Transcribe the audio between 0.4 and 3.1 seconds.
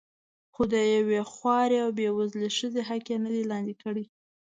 خو د یوې خوارې او بې وزلې ښځې حق